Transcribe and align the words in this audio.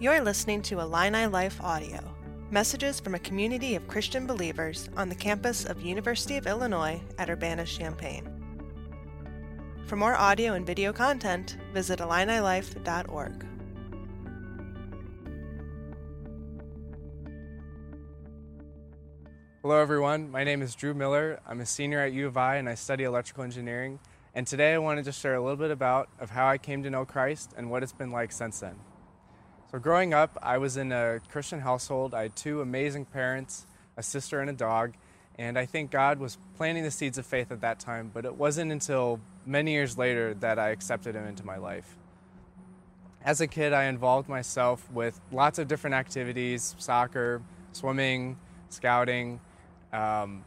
You're 0.00 0.20
listening 0.20 0.60
to 0.62 0.80
Illini 0.80 1.26
Life 1.26 1.60
Audio, 1.60 2.00
messages 2.50 2.98
from 2.98 3.14
a 3.14 3.18
community 3.20 3.76
of 3.76 3.86
Christian 3.86 4.26
believers 4.26 4.90
on 4.96 5.08
the 5.08 5.14
campus 5.14 5.64
of 5.64 5.82
University 5.82 6.36
of 6.36 6.48
Illinois 6.48 7.00
at 7.16 7.30
Urbana-Champaign. 7.30 8.28
For 9.86 9.94
more 9.94 10.16
audio 10.16 10.54
and 10.54 10.66
video 10.66 10.92
content, 10.92 11.58
visit 11.72 12.00
IlliniLife.org. 12.00 13.46
Hello, 19.62 19.80
everyone. 19.80 20.28
My 20.28 20.42
name 20.42 20.60
is 20.60 20.74
Drew 20.74 20.92
Miller. 20.92 21.38
I'm 21.46 21.60
a 21.60 21.66
senior 21.66 22.00
at 22.00 22.12
U 22.12 22.26
of 22.26 22.36
I 22.36 22.56
and 22.56 22.68
I 22.68 22.74
study 22.74 23.04
electrical 23.04 23.44
engineering. 23.44 24.00
And 24.34 24.44
today 24.44 24.74
I 24.74 24.78
wanted 24.78 25.04
to 25.04 25.12
share 25.12 25.36
a 25.36 25.40
little 25.40 25.56
bit 25.56 25.70
about 25.70 26.08
of 26.18 26.30
how 26.30 26.48
I 26.48 26.58
came 26.58 26.82
to 26.82 26.90
know 26.90 27.04
Christ 27.04 27.52
and 27.56 27.70
what 27.70 27.84
it's 27.84 27.92
been 27.92 28.10
like 28.10 28.32
since 28.32 28.58
then. 28.58 28.74
So 29.74 29.80
growing 29.80 30.14
up, 30.14 30.38
I 30.40 30.58
was 30.58 30.76
in 30.76 30.92
a 30.92 31.18
Christian 31.32 31.58
household. 31.58 32.14
I 32.14 32.22
had 32.22 32.36
two 32.36 32.60
amazing 32.60 33.06
parents, 33.06 33.66
a 33.96 34.04
sister 34.04 34.38
and 34.38 34.48
a 34.48 34.52
dog, 34.52 34.92
and 35.36 35.58
I 35.58 35.66
think 35.66 35.90
God 35.90 36.20
was 36.20 36.38
planting 36.56 36.84
the 36.84 36.92
seeds 36.92 37.18
of 37.18 37.26
faith 37.26 37.50
at 37.50 37.60
that 37.62 37.80
time, 37.80 38.12
but 38.14 38.24
it 38.24 38.36
wasn't 38.36 38.70
until 38.70 39.18
many 39.44 39.72
years 39.72 39.98
later 39.98 40.32
that 40.34 40.60
I 40.60 40.68
accepted 40.68 41.16
him 41.16 41.26
into 41.26 41.44
my 41.44 41.56
life. 41.56 41.96
As 43.24 43.40
a 43.40 43.48
kid, 43.48 43.72
I 43.72 43.86
involved 43.86 44.28
myself 44.28 44.88
with 44.92 45.20
lots 45.32 45.58
of 45.58 45.66
different 45.66 45.94
activities, 45.94 46.76
soccer, 46.78 47.42
swimming, 47.72 48.38
scouting, 48.68 49.40
um, 49.92 50.44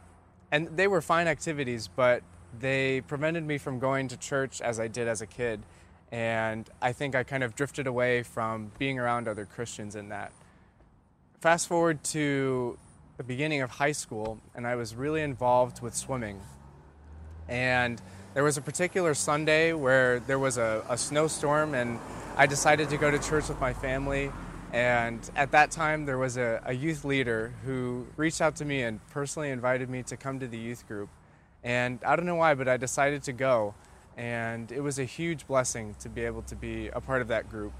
and 0.50 0.74
they 0.74 0.88
were 0.88 1.02
fine 1.02 1.28
activities, 1.28 1.90
but 1.94 2.22
they 2.58 3.02
prevented 3.02 3.46
me 3.46 3.58
from 3.58 3.78
going 3.78 4.08
to 4.08 4.16
church 4.16 4.62
as 4.62 4.80
I 4.80 4.88
did 4.88 5.06
as 5.06 5.20
a 5.20 5.26
kid. 5.26 5.60
And 6.10 6.68
I 6.80 6.92
think 6.92 7.14
I 7.14 7.22
kind 7.22 7.42
of 7.42 7.54
drifted 7.54 7.86
away 7.86 8.22
from 8.22 8.72
being 8.78 8.98
around 8.98 9.28
other 9.28 9.44
Christians 9.44 9.94
in 9.94 10.08
that. 10.08 10.32
Fast 11.40 11.68
forward 11.68 12.02
to 12.04 12.78
the 13.16 13.24
beginning 13.24 13.60
of 13.60 13.70
high 13.70 13.92
school, 13.92 14.38
and 14.54 14.66
I 14.66 14.76
was 14.76 14.94
really 14.94 15.22
involved 15.22 15.82
with 15.82 15.94
swimming. 15.94 16.40
And 17.48 18.00
there 18.34 18.44
was 18.44 18.56
a 18.56 18.62
particular 18.62 19.14
Sunday 19.14 19.72
where 19.72 20.20
there 20.20 20.38
was 20.38 20.58
a, 20.58 20.84
a 20.88 20.96
snowstorm, 20.96 21.74
and 21.74 21.98
I 22.36 22.46
decided 22.46 22.88
to 22.90 22.96
go 22.96 23.10
to 23.10 23.18
church 23.18 23.48
with 23.48 23.60
my 23.60 23.72
family 23.72 24.32
and 24.72 25.18
at 25.34 25.52
that 25.52 25.70
time, 25.70 26.04
there 26.04 26.18
was 26.18 26.36
a, 26.36 26.62
a, 26.66 26.74
youth 26.74 27.04
leader 27.04 27.54
who 27.64 28.06
reached 28.16 28.42
out 28.42 28.56
to 28.56 28.66
me 28.66 28.82
and 28.82 29.00
personally 29.08 29.48
invited 29.50 29.88
me 29.88 30.02
to 30.04 30.16
come 30.16 30.40
to 30.40 30.46
the 30.46 30.58
youth 30.58 30.86
group. 30.86 31.08
And 31.64 31.98
I 32.04 32.16
don't 32.16 32.26
know 32.26 32.34
why, 32.34 32.54
but 32.54 32.68
I 32.68 32.76
decided 32.76 33.22
to 33.24 33.32
go. 33.32 33.74
And 34.18 34.70
it 34.72 34.80
was 34.80 34.98
a 34.98 35.04
huge 35.04 35.46
blessing 35.46 35.94
to 36.00 36.08
be 36.10 36.24
able 36.24 36.42
to 36.42 36.56
be 36.56 36.88
a 36.88 37.00
part 37.00 37.22
of 37.22 37.28
that 37.28 37.48
group. 37.48 37.72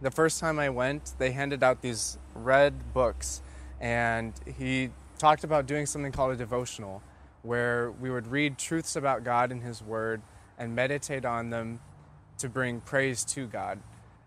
The 0.00 0.10
first 0.10 0.40
time 0.40 0.58
I 0.58 0.70
went, 0.70 1.12
they 1.18 1.30
handed 1.30 1.62
out 1.62 1.82
these 1.82 2.18
red 2.34 2.92
books, 2.92 3.42
and 3.80 4.32
he 4.58 4.90
talked 5.18 5.44
about 5.44 5.66
doing 5.66 5.86
something 5.86 6.10
called 6.10 6.32
a 6.32 6.36
devotional, 6.36 7.02
where 7.42 7.92
we 7.92 8.10
would 8.10 8.26
read 8.26 8.58
truths 8.58 8.96
about 8.96 9.24
God 9.24 9.52
and 9.52 9.62
His 9.62 9.82
Word 9.82 10.22
and 10.58 10.74
meditate 10.74 11.24
on 11.24 11.50
them 11.50 11.80
to 12.38 12.48
bring 12.48 12.80
praise 12.80 13.24
to 13.24 13.46
God. 13.46 13.78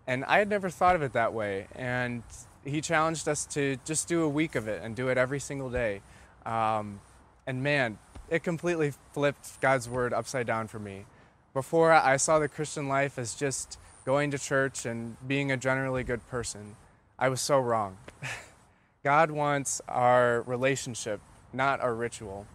And 0.06 0.24
I 0.24 0.38
had 0.38 0.48
never 0.48 0.70
thought 0.70 0.96
of 0.96 1.02
it 1.02 1.12
that 1.12 1.32
way. 1.32 1.66
And 1.74 2.22
he 2.64 2.80
challenged 2.80 3.28
us 3.28 3.46
to 3.46 3.76
just 3.84 4.08
do 4.08 4.22
a 4.22 4.28
week 4.28 4.54
of 4.54 4.68
it 4.68 4.82
and 4.82 4.94
do 4.96 5.08
it 5.08 5.18
every 5.18 5.40
single 5.40 5.70
day. 5.70 6.02
Um, 6.44 7.00
and 7.46 7.62
man, 7.62 7.98
it 8.30 8.42
completely 8.44 8.92
flipped 9.12 9.60
God's 9.60 9.88
word 9.88 10.12
upside 10.14 10.46
down 10.46 10.68
for 10.68 10.78
me. 10.78 11.04
Before, 11.52 11.92
I 11.92 12.16
saw 12.16 12.38
the 12.38 12.48
Christian 12.48 12.88
life 12.88 13.18
as 13.18 13.34
just 13.34 13.76
going 14.06 14.30
to 14.30 14.38
church 14.38 14.86
and 14.86 15.16
being 15.26 15.50
a 15.50 15.56
generally 15.56 16.04
good 16.04 16.26
person. 16.28 16.76
I 17.18 17.28
was 17.28 17.40
so 17.40 17.58
wrong. 17.58 17.98
God 19.04 19.32
wants 19.32 19.80
our 19.88 20.42
relationship, 20.42 21.20
not 21.52 21.80
our 21.80 21.94
ritual. 21.94 22.46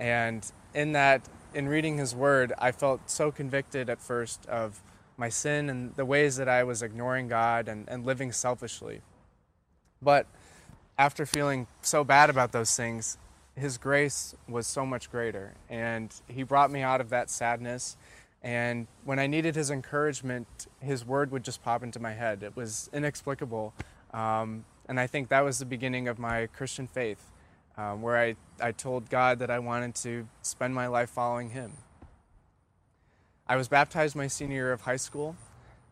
And 0.00 0.50
in 0.74 0.92
that, 0.92 1.22
in 1.52 1.68
reading 1.68 1.98
His 1.98 2.14
Word, 2.14 2.54
I 2.58 2.72
felt 2.72 3.10
so 3.10 3.30
convicted 3.30 3.90
at 3.90 4.00
first 4.00 4.46
of 4.46 4.80
my 5.18 5.28
sin 5.28 5.68
and 5.68 5.94
the 5.96 6.04
ways 6.04 6.36
that 6.36 6.48
I 6.48 6.64
was 6.64 6.82
ignoring 6.82 7.28
God 7.28 7.68
and, 7.68 7.86
and 7.88 8.06
living 8.06 8.32
selfishly. 8.32 9.02
But 10.00 10.26
after 10.96 11.26
feeling 11.26 11.66
so 11.82 12.02
bad 12.02 12.30
about 12.30 12.52
those 12.52 12.74
things, 12.74 13.18
His 13.58 13.78
grace 13.78 14.34
was 14.48 14.66
so 14.66 14.86
much 14.86 15.10
greater. 15.10 15.54
And 15.68 16.14
He 16.28 16.42
brought 16.42 16.70
me 16.70 16.82
out 16.82 17.00
of 17.00 17.10
that 17.10 17.30
sadness. 17.30 17.96
And 18.42 18.86
when 19.04 19.18
I 19.18 19.26
needed 19.26 19.54
His 19.54 19.70
encouragement, 19.70 20.46
His 20.80 21.04
word 21.04 21.30
would 21.30 21.44
just 21.44 21.62
pop 21.62 21.82
into 21.82 21.98
my 22.00 22.12
head. 22.12 22.42
It 22.42 22.56
was 22.56 22.88
inexplicable. 22.92 23.74
Um, 24.12 24.64
and 24.88 24.98
I 24.98 25.06
think 25.06 25.28
that 25.28 25.44
was 25.44 25.58
the 25.58 25.66
beginning 25.66 26.08
of 26.08 26.18
my 26.18 26.46
Christian 26.46 26.86
faith, 26.86 27.30
um, 27.76 28.00
where 28.00 28.16
I, 28.16 28.36
I 28.60 28.72
told 28.72 29.10
God 29.10 29.38
that 29.40 29.50
I 29.50 29.58
wanted 29.58 29.94
to 29.96 30.26
spend 30.42 30.74
my 30.74 30.86
life 30.86 31.10
following 31.10 31.50
Him. 31.50 31.72
I 33.46 33.56
was 33.56 33.68
baptized 33.68 34.14
my 34.14 34.26
senior 34.26 34.56
year 34.56 34.72
of 34.72 34.82
high 34.82 34.96
school, 34.96 35.36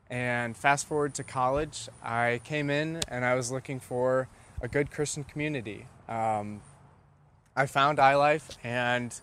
and 0.08 0.56
fast 0.56 0.86
forward 0.86 1.14
to 1.14 1.24
college, 1.24 1.88
I 2.02 2.40
came 2.44 2.70
in 2.70 3.00
and 3.08 3.24
I 3.24 3.34
was 3.34 3.50
looking 3.50 3.80
for 3.80 4.28
a 4.62 4.68
good 4.68 4.90
Christian 4.90 5.24
community. 5.24 5.86
Um, 6.08 6.60
I 7.58 7.64
found 7.64 7.96
iLife, 7.96 8.58
and 8.62 9.18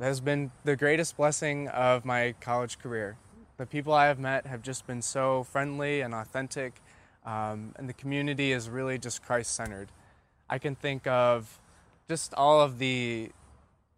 that 0.00 0.06
has 0.06 0.20
been 0.20 0.50
the 0.64 0.74
greatest 0.74 1.16
blessing 1.16 1.68
of 1.68 2.04
my 2.04 2.34
college 2.40 2.80
career. 2.80 3.16
The 3.58 3.66
people 3.66 3.92
I 3.92 4.06
have 4.06 4.18
met 4.18 4.44
have 4.46 4.60
just 4.60 4.88
been 4.88 5.00
so 5.00 5.44
friendly 5.44 6.00
and 6.00 6.12
authentic, 6.12 6.82
um, 7.24 7.74
and 7.76 7.88
the 7.88 7.92
community 7.92 8.50
is 8.50 8.68
really 8.68 8.98
just 8.98 9.22
Christ 9.22 9.54
centered. 9.54 9.92
I 10.50 10.58
can 10.58 10.74
think 10.74 11.06
of 11.06 11.60
just 12.08 12.34
all 12.34 12.60
of 12.60 12.78
the 12.78 13.30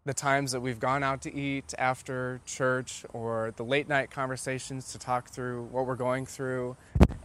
the 0.05 0.13
times 0.13 0.51
that 0.53 0.61
we've 0.61 0.79
gone 0.79 1.03
out 1.03 1.21
to 1.21 1.33
eat 1.35 1.73
after 1.77 2.41
church 2.45 3.05
or 3.13 3.53
the 3.57 3.63
late 3.63 3.87
night 3.87 4.09
conversations 4.09 4.91
to 4.91 4.97
talk 4.97 5.29
through 5.29 5.63
what 5.71 5.85
we're 5.85 5.95
going 5.95 6.25
through 6.25 6.75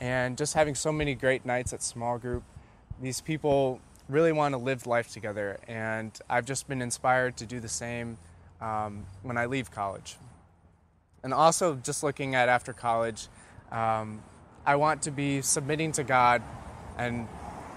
and 0.00 0.36
just 0.36 0.52
having 0.54 0.74
so 0.74 0.92
many 0.92 1.14
great 1.14 1.46
nights 1.46 1.72
at 1.72 1.82
small 1.82 2.18
group 2.18 2.42
these 3.00 3.20
people 3.20 3.80
really 4.08 4.32
want 4.32 4.52
to 4.52 4.58
live 4.58 4.86
life 4.86 5.10
together 5.10 5.58
and 5.66 6.18
i've 6.28 6.44
just 6.44 6.68
been 6.68 6.82
inspired 6.82 7.36
to 7.36 7.46
do 7.46 7.60
the 7.60 7.68
same 7.68 8.18
um, 8.60 9.06
when 9.22 9.36
i 9.36 9.46
leave 9.46 9.70
college. 9.70 10.16
And 11.22 11.32
also 11.32 11.76
just 11.76 12.02
looking 12.02 12.34
at 12.34 12.48
after 12.48 12.72
college 12.72 13.28
um, 13.72 14.22
i 14.66 14.76
want 14.76 15.02
to 15.02 15.10
be 15.10 15.40
submitting 15.42 15.92
to 15.92 16.04
god 16.04 16.42
and 16.98 17.26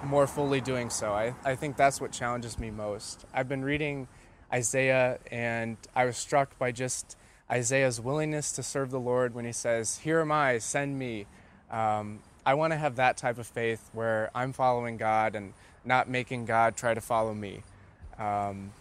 more 0.03 0.27
fully 0.27 0.61
doing 0.61 0.89
so. 0.89 1.13
I, 1.13 1.33
I 1.43 1.55
think 1.55 1.77
that's 1.77 1.99
what 1.99 2.11
challenges 2.11 2.59
me 2.59 2.71
most. 2.71 3.25
I've 3.33 3.49
been 3.49 3.63
reading 3.63 4.07
Isaiah, 4.51 5.19
and 5.31 5.77
I 5.95 6.05
was 6.05 6.17
struck 6.17 6.57
by 6.57 6.71
just 6.71 7.17
Isaiah's 7.49 7.99
willingness 7.99 8.51
to 8.53 8.63
serve 8.63 8.91
the 8.91 8.99
Lord 8.99 9.33
when 9.33 9.45
he 9.45 9.51
says, 9.51 9.99
Here 9.99 10.19
am 10.19 10.31
I, 10.31 10.59
send 10.59 10.97
me. 10.97 11.25
Um, 11.71 12.19
I 12.47 12.53
want 12.53 12.71
to 12.71 12.77
have 12.77 12.95
that 12.95 13.17
type 13.17 13.39
of 13.39 13.45
faith 13.45 13.89
where 13.91 14.31
I'm 14.33 14.53
following 14.53 14.95
God 14.95 15.35
and 15.35 15.51
not 15.83 16.07
making 16.07 16.45
God 16.45 16.77
try 16.77 16.93
to 16.93 17.01
follow 17.01 17.33
me. 17.33 17.61
Um, 18.17 18.71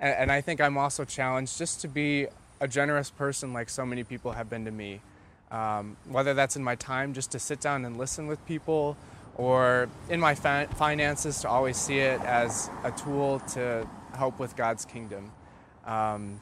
and, 0.00 0.14
and, 0.20 0.32
I 0.32 0.40
think 0.40 0.58
I'm 0.58 0.78
also 0.78 1.04
challenged 1.04 1.58
just 1.58 1.82
to 1.82 1.88
be 1.88 2.28
a 2.62 2.66
generous 2.66 3.10
person 3.10 3.52
like 3.52 3.68
so 3.68 3.84
many 3.84 4.04
people 4.04 4.32
have 4.32 4.48
been 4.48 4.64
to 4.64 4.70
me. 4.70 5.02
Um, 5.50 5.98
whether 6.08 6.32
that's 6.32 6.56
in 6.56 6.64
my 6.64 6.76
time 6.76 7.12
just 7.12 7.32
to 7.32 7.38
sit 7.38 7.60
down 7.60 7.84
and 7.84 7.98
listen 7.98 8.26
with 8.26 8.44
people 8.46 8.96
or 9.36 9.90
in 10.08 10.18
my 10.18 10.34
finances 10.34 11.42
to 11.42 11.48
always 11.50 11.76
see 11.76 11.98
it 11.98 12.22
as 12.22 12.70
a 12.84 12.90
tool 12.90 13.40
to 13.50 13.86
help 14.14 14.38
with 14.38 14.56
God's 14.56 14.86
kingdom. 14.86 15.30
Um, 15.84 16.40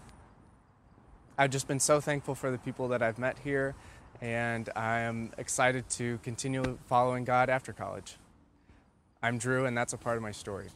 I've 1.36 1.50
just 1.50 1.66
been 1.66 1.80
so 1.80 2.00
thankful 2.00 2.36
for 2.36 2.52
the 2.52 2.58
people 2.58 2.86
that 2.88 3.02
I've 3.02 3.18
met 3.18 3.36
here, 3.42 3.74
and 4.20 4.68
I 4.74 5.00
am 5.00 5.32
excited 5.38 5.88
to 5.90 6.18
continue 6.22 6.78
following 6.86 7.24
God 7.24 7.48
after 7.48 7.72
college. 7.72 8.16
I'm 9.22 9.38
Drew, 9.38 9.66
and 9.66 9.76
that's 9.76 9.92
a 9.92 9.98
part 9.98 10.16
of 10.16 10.22
my 10.22 10.32
story. 10.32 10.66